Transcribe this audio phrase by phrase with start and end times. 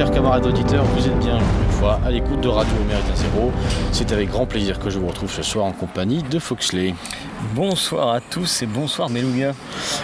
[0.00, 3.52] chers camarades auditeurs, vous êtes bien une fois à l'écoute de Radio Méridien Zéro.
[3.92, 6.94] C'est avec grand plaisir que je vous retrouve ce soir en compagnie de Foxley.
[7.54, 9.54] Bonsoir à tous et bonsoir Melouga.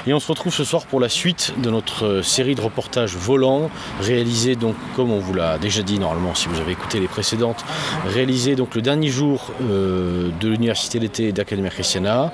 [0.06, 3.14] Et on se retrouve ce soir pour la suite de notre euh, série de reportages
[3.14, 7.08] volants, réalisée donc, comme on vous l'a déjà dit normalement si vous avez écouté les
[7.08, 7.62] précédentes,
[8.06, 12.32] réalisée donc le dernier jour euh, de l'Université d'été d'Academia Christiana,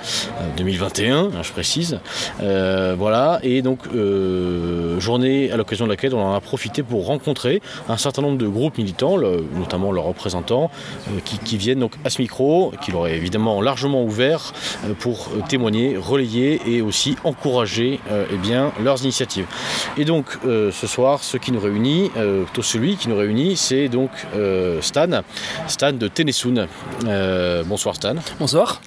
[0.56, 1.98] 2021, euh, hein, je précise.
[2.38, 3.80] voilà, et donc
[4.98, 8.46] journée à l'occasion de laquelle on en a profité pour rencontrer un certain nombre de
[8.46, 10.70] groupes militants, notamment leurs représentants,
[11.24, 14.52] qui, qui, viennent donc à ce micro, qui leur est évidemment largement ouvert
[14.98, 19.46] pour témoigner, relayer et aussi encourager euh, eh bien, leurs initiatives.
[19.96, 23.56] Et donc euh, ce soir, ce qui nous réunit, euh, plutôt celui qui nous réunit,
[23.56, 24.10] c'est donc
[24.80, 25.22] Stan,
[25.66, 26.66] Stan de Ténessoun.
[27.66, 28.14] bonsoir Stan.
[28.38, 28.80] Bonsoir.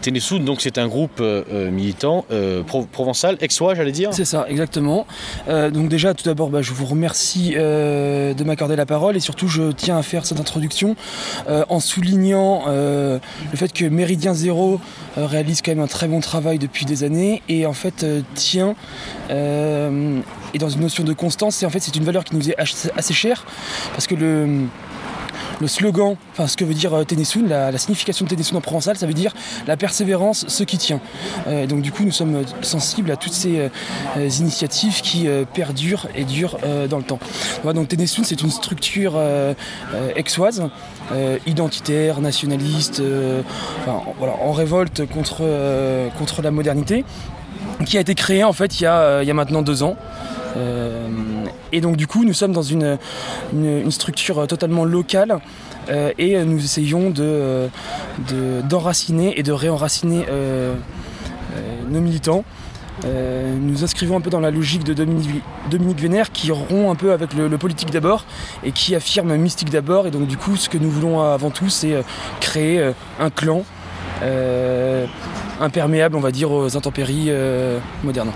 [0.00, 1.22] Ténessoun, donc c'est un groupe
[1.70, 2.24] militant
[2.92, 4.10] provençal, exois j'allais dire.
[4.12, 5.06] C'est ça, exactement.
[5.48, 9.72] donc déjà, tout d'abord, bah, je vous remercie de m'accorder la parole et surtout, je
[9.72, 10.96] tiens à faire cette introduction
[11.48, 13.20] en soulignant le
[13.54, 14.80] fait que Méridien Zéro
[15.34, 18.74] réalise quand même un très bon travail depuis des années et en fait euh, tient
[19.30, 20.20] euh,
[20.54, 22.56] et dans une notion de constance et en fait c'est une valeur qui nous est
[22.56, 23.44] assez chère
[23.92, 24.66] parce que le
[25.60, 28.96] le slogan, enfin ce que veut dire euh, Ténessoun, la, signification de Ténessoun en provençal,
[28.96, 29.32] ça veut dire
[29.66, 31.00] la persévérance, ce qui tient.
[31.68, 33.70] donc du coup, nous sommes sensibles à toutes ces
[34.40, 37.18] initiatives qui perdurent et durent dans le temps.
[37.64, 39.18] donc Ténessoun, c'est une structure
[41.12, 43.42] euh, identitaire, nationaliste, euh,
[43.86, 47.04] en révolte contre, euh, contre la modernité,
[47.84, 49.96] qui a été créée en fait il y a, il y maintenant deux ans.
[51.74, 52.98] Et donc du coup nous sommes dans une,
[53.90, 55.38] structure totalement locale
[56.18, 57.68] et nous essayons de,
[58.68, 60.24] d'enraciner et de réenraciner
[61.90, 62.44] nos militants.
[63.04, 67.12] Euh, nous inscrivons un peu dans la logique de Dominique, Vénère qui rompt un peu
[67.12, 68.24] avec le, politique d'abord
[68.62, 70.06] et qui affirme mystique d'abord.
[70.06, 72.02] Et donc du coup ce que nous voulons avant tout c'est euh,
[72.40, 73.64] créer euh, un clan
[75.60, 77.30] imperméable on va dire aux intempéries
[78.02, 78.30] modernes.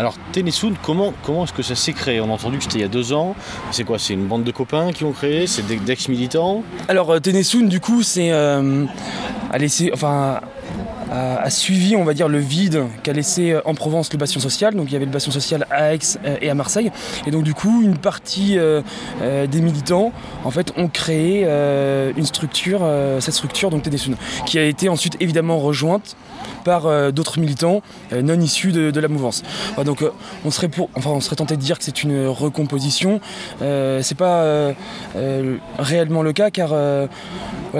[0.00, 2.22] Alors Ténessoun, comment, comment est-ce que ça s'est créé?
[2.22, 3.36] On a entendu que c'était il y a deux ans.
[3.70, 3.98] C'est quoi?
[3.98, 5.46] C'est une bande de copains qui ont créé?
[5.46, 6.62] C'est d'ex-militants?
[6.88, 8.32] Alors Ténessoun du coup c'est...
[9.92, 10.40] enfin
[11.10, 14.74] a, suivi, on va dire, le vide qu'a laissé euh, en Provence le bastion social.
[14.74, 16.90] Donc il y avait le bastion social à Aix euh, et à Marseille.
[17.26, 18.82] Et donc du coup, une partie euh,
[19.20, 20.12] des militants,
[20.44, 21.44] en fait, ont créé
[22.16, 22.80] une structure,
[23.18, 24.14] cette structure, donc TDSUN,
[24.46, 26.16] qui a été ensuite évidemment rejointe
[26.64, 27.82] par d'autres militants
[28.12, 29.42] non issus de, la mouvance.
[29.84, 30.04] donc
[30.44, 33.20] on serait enfin on serait tenté de dire que c'est une recomposition.
[33.60, 34.72] c'est pas
[35.78, 36.72] réellement le cas car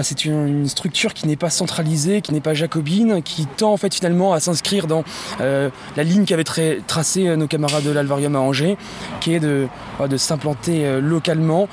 [0.02, 3.94] c'est une, structure qui n'est pas centralisée, qui n'est pas jacobine, qui tend en fait
[3.94, 5.04] finalement à s'inscrire dans
[5.40, 6.44] euh, la ligne qu'avaient
[6.86, 8.76] tracée euh, nos camarades de l'Alvarium à Angers,
[9.20, 9.66] qui est de,
[10.08, 11.68] de s'implanter euh, localement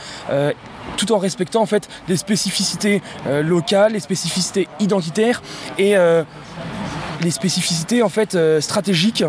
[0.96, 5.41] tout en respectant en fait les spécificités locales, les spécificités identitaires
[5.78, 5.96] et
[7.22, 9.23] les spécificités en fait stratégiques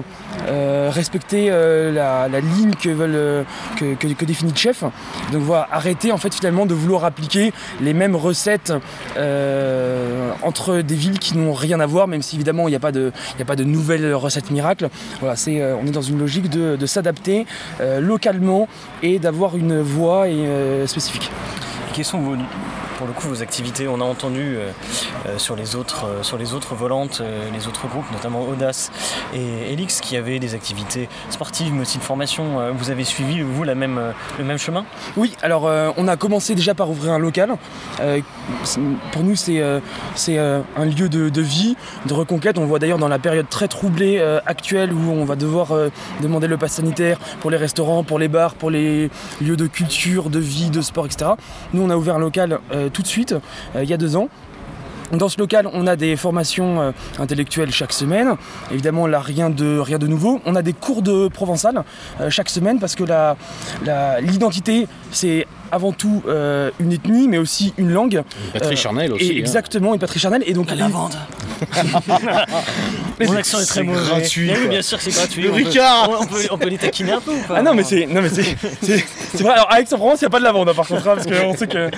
[0.46, 3.44] euh, respecter euh, la, ligne que, veulent,
[3.76, 4.82] que, définit le chef.
[5.32, 8.72] Donc voilà, arrêter en fait finalement de vouloir appliquer les mêmes recettes
[9.16, 12.80] euh, entre des villes qui n'ont rien à voir, même si évidemment il n'y a,
[12.80, 14.88] pas de, a pas de nouvelles recettes miracles.
[15.20, 17.46] Voilà, on est dans une logique de, de s'adapter
[18.00, 18.68] localement
[19.02, 20.26] et d'avoir une voix
[20.86, 21.30] spécifique.
[21.94, 22.36] quels sont vos,
[22.98, 23.86] pour le coup vos activités.
[23.86, 24.70] On a entendu euh,
[25.26, 27.22] euh, sur, les autres, euh, sur les autres volantes,
[27.52, 28.90] les autres groupes, notamment Audace
[29.32, 32.72] et Elix, qui avaient des activités sportives, mais aussi de formation.
[32.74, 34.00] vous avez suivi, vous, la même,
[34.38, 34.84] le même chemin?
[35.16, 37.54] Oui, alors on a commencé déjà par ouvrir un local.
[39.12, 41.76] pour nous, c'est un lieu de, vie,
[42.06, 42.58] de reconquête.
[42.58, 45.68] On voit d'ailleurs dans la période très troublée actuelle où on va devoir
[46.20, 50.30] demander le pass sanitaire pour les restaurants, pour les bars, pour les lieux de culture,
[50.30, 51.32] de vie, de sport, etc.
[51.72, 52.58] Nous, on a ouvert un local
[52.90, 53.34] tout de suite,
[53.76, 54.28] euh, il y a deux ans.
[55.10, 58.34] Dans ce local, on a des formations euh, intellectuelles chaque semaine.
[58.70, 60.42] Évidemment, là, rien de, rien de nouveau.
[60.44, 61.82] On a des cours de provençal
[62.20, 63.04] euh, chaque semaine parce que
[64.20, 66.22] l'identité, c'est avant tout
[66.78, 68.22] une ethnie, mais aussi une langue.
[68.46, 69.32] Une patrie charnelle aussi.
[69.32, 69.38] Et hein.
[69.38, 70.42] Exactement, une patrie charnelle.
[70.46, 71.14] Et donc, la lavande.
[73.26, 74.06] Mon accent est très mauvais.
[74.06, 74.50] gratuit.
[74.50, 75.42] oui, bien sûr, c'est gratuit.
[75.42, 77.82] Le Ricard on, peut, on, peut, les taquiner un peu ou pas Ah non, mais
[77.82, 78.28] c'est, non, mais
[79.32, 79.52] c'est, vrai.
[79.52, 81.56] Alors, avec Aix-en-Provence, il n'y a pas de lavande, hein, par contre, hein, parce qu'on
[81.56, 81.90] sait que.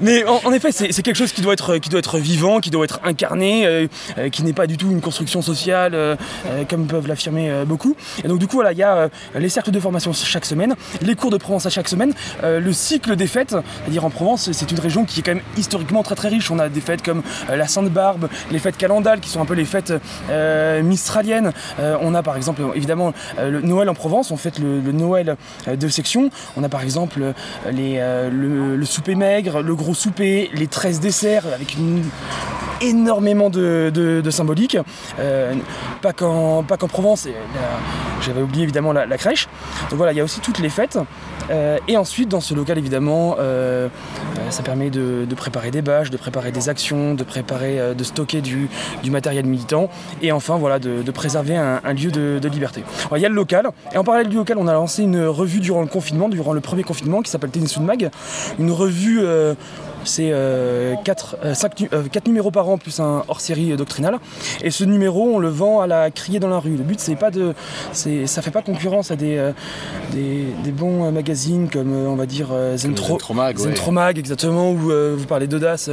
[0.00, 2.84] Mais en, effet, c'est, quelque chose qui doit être, qui doit être vivant, qui doit
[2.84, 3.86] être incarné, euh,
[4.18, 6.16] euh, qui n'est pas du tout une construction sociale, euh,
[6.68, 7.96] comme peuvent l'affirmer beaucoup.
[8.24, 11.14] Et donc, du coup, voilà, il y a les cercles de formation chaque semaine, les
[11.14, 12.12] cours de Provence à chaque semaine,
[12.42, 16.02] le cycle des fêtes, c'est-à-dire en Provence, c'est une région qui est quand même historiquement
[16.02, 16.50] très très riche.
[16.50, 19.64] On a des fêtes comme la Sainte-Barbe, les fêtes calendaires qui sont un peu les
[19.64, 19.92] fêtes
[20.82, 21.52] mistraliennes.
[21.78, 25.36] On a par exemple évidemment le Noël en Provence, on fête le, Noël
[25.66, 26.30] de section.
[26.56, 27.32] On exemple
[27.70, 31.76] les, le, souper maigre, le gros souper, les 13 desserts avec
[32.80, 34.78] énormément de, symbolique.
[36.02, 37.28] pas qu'en Provence,
[38.20, 39.48] j'avais oublié évidemment la, crèche.
[39.90, 40.98] Donc voilà, il y a aussi toutes les fêtes.
[41.88, 43.36] et ensuite, dans ce local, évidemment,
[44.50, 48.68] ça permet de, préparer des bâches, de préparer des actions, de préparer, de stocker du,
[49.10, 49.90] matériel militant.
[50.22, 52.82] Et enfin, voilà, de, préserver un, lieu de, liberté.
[53.14, 53.70] il y a le local.
[53.92, 56.60] Et en parallèle du local, on a lancé une revue durant le confinement, durant le
[56.60, 58.10] premier confinement, qui s'appelle Tennis Mag.
[58.58, 59.20] Une revue
[60.04, 60.30] c'est
[61.04, 64.18] 4, euh, euh, euh, numéros par an plus un hors-série doctrinal.
[64.62, 66.76] Et ce numéro, on le vend à la criée dans la rue.
[66.76, 67.54] Le but, c'est pas de,
[68.26, 69.52] ça fait pas concurrence à des,
[70.12, 73.18] des, bons magazines comme on va dire Zentro,
[73.56, 75.90] Zentromag, exactement, où vous parlez d'audace,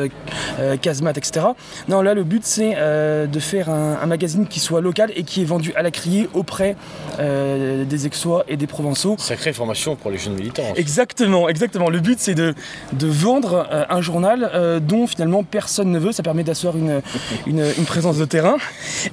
[0.82, 1.48] Kazmat, etc.
[1.88, 5.46] Non, là, le but, c'est de faire un, magazine qui soit local et qui est
[5.46, 6.76] vendu à la criée auprès
[7.18, 9.16] des Aixois et des Provençaux.
[9.18, 10.74] Sacrée formation pour les jeunes militants.
[10.76, 11.90] Exactement, exactement.
[11.90, 12.54] Le but, c'est de,
[12.94, 16.12] de vendre un journal euh, dont finalement personne ne veut.
[16.12, 17.02] Ça permet d'asseoir une,
[17.48, 18.58] une, présence de terrain.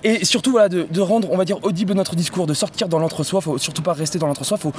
[0.05, 3.41] Et surtout voilà, de, rendre, on va dire, audible notre discours, de sortir dans l'entre-soi.
[3.41, 4.57] Faut surtout pas rester dans l'entre-soi.
[4.57, 4.73] Faut,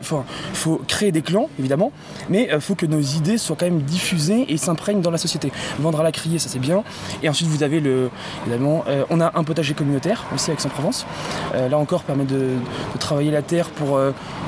[0.00, 1.90] enfin, faut créer des clans, évidemment.
[2.28, 5.50] Mais euh, faut que nos idées soient quand même diffusées et s'imprègnent dans la société.
[5.80, 6.84] Vendre à la criée, ça c'est bien.
[7.22, 8.10] Et ensuite, vous avez le.
[8.46, 11.06] Évidemment, euh, on a un potager communautaire aussi avec Aix-en-Provence.
[11.54, 12.52] là encore, permet de,
[13.00, 13.98] travailler la terre pour,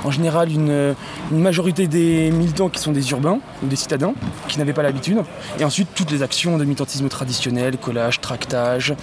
[0.04, 0.94] en général, une,
[1.30, 4.14] majorité des militants qui sont des urbains ou des citadins
[4.48, 5.22] qui n'avaient pas l'habitude.
[5.58, 8.94] Et ensuite, toutes les actions de militantisme traditionnel, collage, tractage.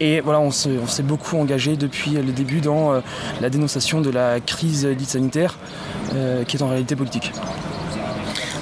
[0.00, 3.00] Et voilà, on s'est beaucoup engagé depuis le début dans euh,
[3.44, 5.58] la dénonciation de la crise dite sanitaire,
[6.14, 7.30] euh, qui est en réalité politique.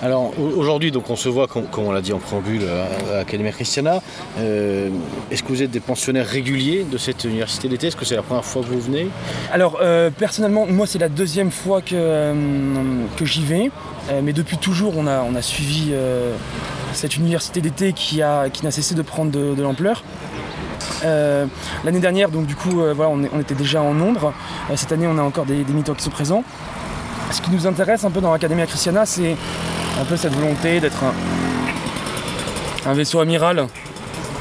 [0.02, 4.02] Alors aujourd'hui, donc on se voit, comme, on l'a dit en préambule à, l'Académie Christiana.
[4.40, 4.88] Euh,
[5.30, 7.86] est-ce que vous êtes des pensionnaires réguliers de cette université d'été?
[7.86, 9.06] Est-ce que c'est la première fois que vous venez?
[9.52, 9.80] Alors
[10.18, 12.34] personnellement, moi c'est la deuxième fois que,
[13.16, 13.70] que j'y vais.
[14.24, 15.92] mais depuis toujours, on a, on a suivi
[16.94, 20.02] cette université d'été qui, a, qui n'a cessé de prendre de, l'ampleur.
[21.04, 21.46] Euh,
[21.84, 24.32] l'année dernière, donc du coup, euh, on, était déjà en nombre.
[24.70, 26.44] Euh, cette année, on a encore des, militants qui sont présents.
[27.30, 29.36] Ce qui nous intéresse un peu dans l'Académie Christiana, c'est
[30.00, 31.04] un peu cette volonté d'être
[32.84, 33.66] un vaisseau amiral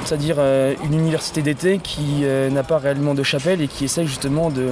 [0.05, 4.07] c'est-à-dire euh, une université d'été qui euh, n'a pas réellement de chapelle et qui essaye
[4.07, 4.71] justement de,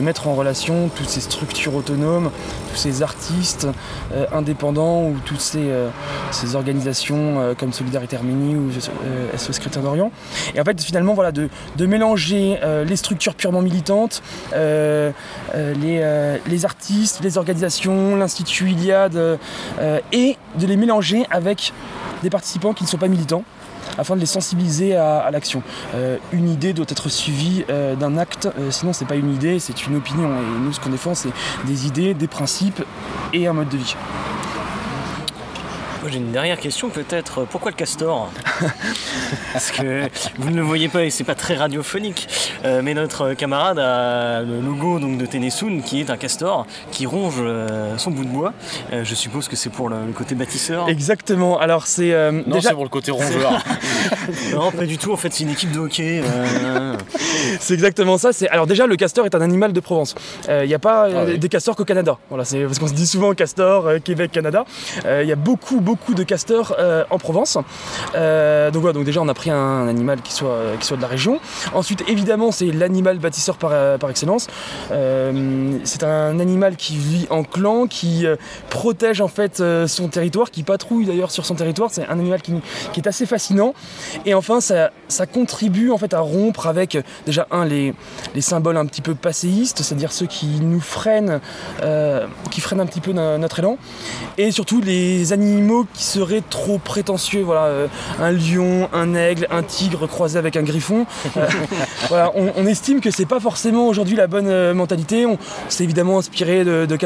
[0.00, 2.30] mettre en relation toutes ces structures autonomes,
[2.70, 3.66] tous ces artistes
[4.12, 5.66] euh, indépendants ou toutes ces,
[6.54, 8.70] organisations comme Solidarité Arménie ou
[9.36, 10.12] SOS Chrétien d'Orient.
[10.54, 11.48] Et en fait finalement voilà, de,
[11.86, 15.12] mélanger les structures purement militantes, les,
[16.46, 19.38] les, artistes, les organisations, l'Institut Iliade,
[20.12, 21.72] et de les mélanger avec
[22.22, 23.44] des participants qui ne sont pas militants
[23.98, 25.62] afin de les sensibiliser à, l'action.
[25.94, 29.58] Euh, une idée doit être suivie euh, d'un acte, euh, sinon c'est pas une idée,
[29.58, 30.28] c'est une opinion.
[30.28, 31.30] Et nous ce qu'on défend c'est
[31.66, 32.82] des idées, des principes
[33.32, 33.96] et un mode de vie.
[36.08, 37.46] J'ai une dernière question peut-être.
[37.50, 38.30] Pourquoi le castor
[39.52, 40.08] Parce que
[40.38, 42.28] vous ne le voyez pas et c'est pas très radiophonique.
[42.64, 47.06] Euh, mais notre camarade a le logo donc, de Ténésoun qui est un castor qui
[47.06, 48.52] ronge euh, son bout de bois.
[48.92, 50.88] Euh, je suppose que c'est pour le, côté bâtisseur.
[50.88, 51.58] Exactement.
[51.58, 52.14] Alors c'est.
[52.46, 53.64] non, c'est pour le côté rongeur.
[54.52, 55.12] non, pas du tout.
[55.12, 56.22] En fait, c'est une équipe de hockey.
[57.58, 58.32] c'est exactement ça.
[58.32, 60.14] C'est alors déjà le castor est un animal de Provence.
[60.48, 62.16] Il n'y a pas ah des castors qu'au Canada.
[62.28, 64.64] Voilà, c'est parce qu'on se dit souvent castor, Québec, Canada.
[65.04, 67.58] Il y a beaucoup, beaucoup de castors euh, en Provence.
[68.14, 71.02] Euh, donc voilà, donc déjà on a pris un, animal qui soit, qui soit de
[71.02, 71.40] la région.
[71.74, 74.46] Ensuite évidemment c'est l'animal bâtisseur par, euh, par excellence.
[75.84, 78.26] c'est un animal qui vit en clan, qui
[78.70, 81.90] protège en fait son territoire, qui patrouille d'ailleurs sur son territoire.
[81.90, 82.52] C'est un animal qui,
[82.92, 83.74] qui, est assez fascinant.
[84.24, 87.94] Et enfin ça, ça contribue en fait à rompre avec déjà un les,
[88.34, 91.40] les symboles un petit peu passéistes, c'est-à-dire ceux qui nous freinent,
[92.50, 93.78] qui freinent un petit peu notre élan,
[94.38, 97.42] et surtout les animaux qui serait trop prétentieux.
[97.42, 97.86] Voilà, euh,
[98.20, 101.06] un lion, un aigle, un tigre croisé avec un griffon.
[101.36, 101.46] Euh,
[102.08, 105.26] voilà, on, estime que c'est pas forcément aujourd'hui la bonne euh, mentalité.
[105.26, 105.38] On
[105.68, 106.96] s'est évidemment inspiré de, de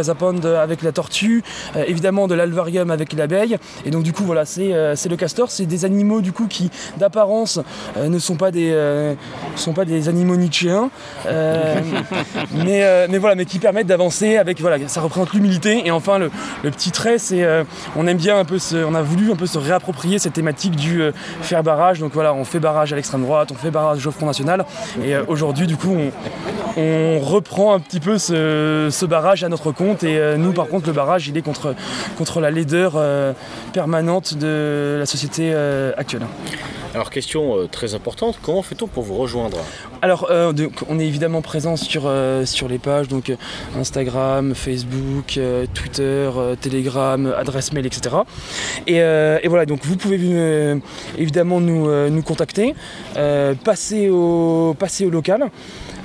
[0.57, 1.43] avec la tortue,
[1.87, 3.59] évidemment de l'alvarium avec l'abeille.
[3.85, 5.51] Et donc du coup voilà, c'est le castor.
[5.51, 7.61] C'est des animaux du coup qui d'apparence
[8.03, 9.15] ne sont pas des
[9.57, 10.91] sont pas des animaux nietzschéens,
[11.27, 15.87] mais, mais voilà, mais qui permettent d'avancer avec voilà, ça représente l'humilité.
[15.87, 16.31] Et enfin le,
[16.65, 17.47] le petit trait, c'est
[17.97, 21.03] on aime bien un peu on a voulu un peu se réapproprier cette thématique du
[21.03, 21.13] euh,
[21.43, 22.01] faire barrage.
[22.01, 24.65] Donc voilà, on fait barrage à l'extrême droite, on fait barrage au Front National.
[25.03, 25.97] Et euh, aujourd'hui, du coup,
[26.77, 30.03] on, reprend un petit peu ce, barrage à notre compte.
[30.05, 31.75] Et euh, nous, par contre, le barrage, il est contre,
[32.17, 32.99] contre la laideur
[33.73, 35.55] permanente de la société
[35.97, 36.23] actuelle.
[36.93, 39.59] Alors question euh, très importante, comment fait-on pour vous rejoindre?
[40.03, 40.53] Alors euh,
[40.89, 43.33] on est évidemment présent sur, euh, sur les pages, donc
[43.79, 45.39] Instagram, Facebook,
[45.73, 46.31] Twitter,
[46.61, 48.17] Telegram, adresse mail, etc.
[48.89, 50.81] Et, voilà, donc vous pouvez
[51.17, 52.75] évidemment nous, nous contacter,
[53.65, 55.51] passer, au, passer au local,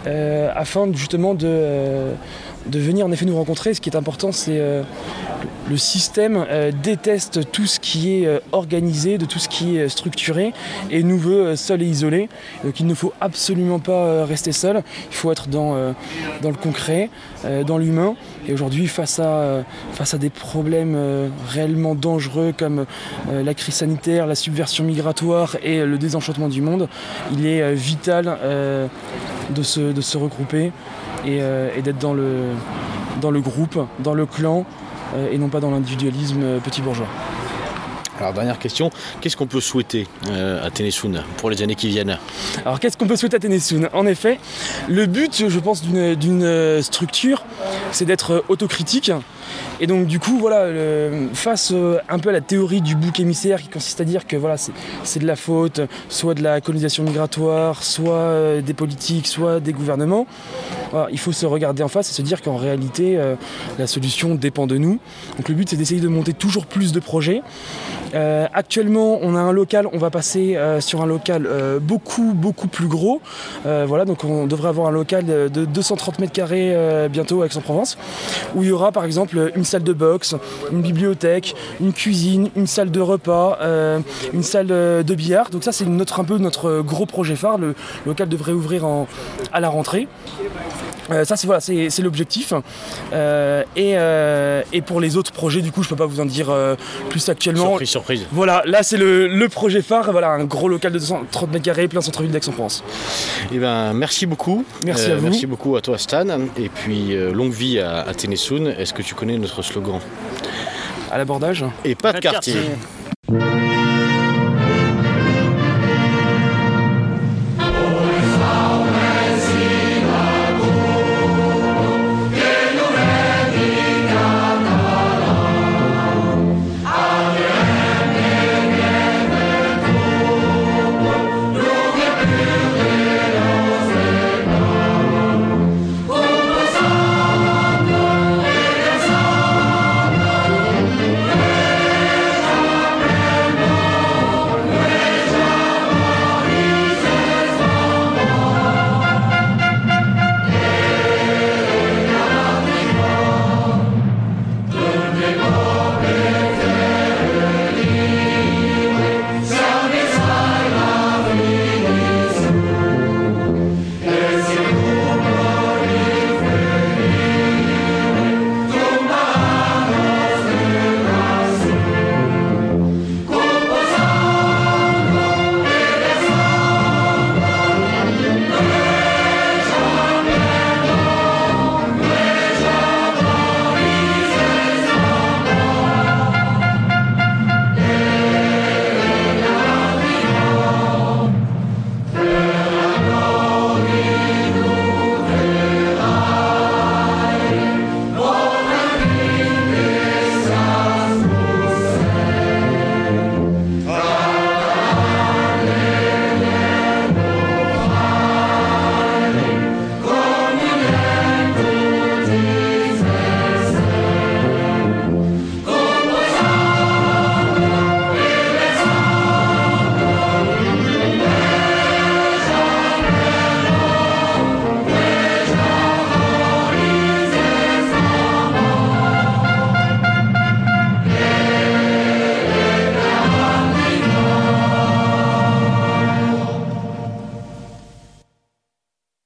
[0.06, 2.12] afin justement de,
[2.68, 3.74] de venir en effet nous rencontrer.
[3.74, 4.62] Ce qui est important, c'est
[5.70, 9.82] le système euh, déteste tout ce qui est euh, organisé, de tout ce qui est
[9.82, 10.54] euh, structuré,
[10.92, 12.30] et nous veut seul et isolé.
[12.64, 17.10] Donc il ne faut absolument pas rester seul, il faut être dans, le concret,
[17.66, 18.16] dans l'humain.
[18.48, 19.64] Et aujourd'hui, face, à,
[20.20, 20.98] des problèmes
[21.50, 22.86] réellement dangereux comme
[23.32, 26.88] la crise sanitaire, la subversion migratoire et le désenchantement du monde,
[27.34, 28.38] il est vital
[29.50, 30.72] de, se, regrouper
[31.26, 31.40] et,
[31.82, 34.66] d'être dans le, groupe, dans le clan,
[35.32, 37.08] et non pas dans l'individualisme euh, petit bourgeois.
[38.20, 42.18] Alors dernière question, qu'est-ce qu'on peut souhaiter euh, à Ténésoun pour les années qui viennent
[42.66, 44.40] Alors qu'est-ce qu'on peut souhaiter à Ténésoun En effet,
[44.88, 47.44] le but, je pense, d'une euh, structure,
[47.92, 49.12] c'est d'être euh, autocritique.
[49.80, 50.68] Et donc du coup, voilà,
[51.34, 54.36] face euh, un peu à la théorie du bouc émissaire qui consiste à dire que
[54.36, 59.60] voilà, c'est- de la faute, soit de la colonisation migratoire, soit euh, des politiques, soit
[59.60, 60.28] des gouvernements,
[60.92, 63.36] voilà, il faut se regarder en face et se dire qu'en réalité, euh,
[63.80, 65.00] la solution dépend de nous.
[65.38, 67.42] Donc le but, c'est d'essayer de monter toujours plus de projets.
[68.54, 71.50] Actuellement, on a un local, on va passer sur un local
[71.82, 73.20] beaucoup, beaucoup plus gros.
[73.66, 76.76] Voilà, donc on devrait avoir un local de de 230 mètres carrés
[77.12, 77.98] bientôt à Aix-en-Provence,
[78.56, 80.36] où il y aura par exemple une salle de boxe,
[80.72, 84.00] une bibliothèque, une cuisine, une salle de repas, euh,
[84.34, 85.50] une salle euh, de billard.
[85.50, 87.58] Donc ça, c'est un peu notre gros projet phare.
[87.58, 87.76] Le
[88.06, 88.86] local devrait ouvrir
[89.52, 90.08] à la rentrée.
[91.12, 92.54] Euh, ça c'est voilà, c'est l'objectif.
[93.14, 96.26] Euh, et, euh, et pour les autres projets, du coup, je peux pas vous en
[96.26, 96.76] dire euh,
[97.10, 97.68] plus actuellement.
[97.70, 98.26] Surprise, surprise.
[98.32, 100.12] Voilà, là c'est le, le projet phare.
[100.12, 102.84] Voilà, un gros local de 230 mètres carrés, plein centre-ville d'Aix-en-Provence.
[103.54, 104.66] Eh ben, merci beaucoup.
[104.84, 105.28] Merci à vous.
[105.28, 106.26] Merci beaucoup à toi Stan.
[106.58, 108.12] Et puis euh, longue vie à, à.
[108.12, 110.00] Est-ce que tu connais notre slogan?
[111.12, 111.64] À l'abordage.
[111.84, 112.54] Et pas de Pas de quartier.
[112.54, 113.65] quartier.